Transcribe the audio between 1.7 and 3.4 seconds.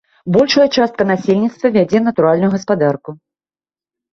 вядзе натуральную гаспадарку.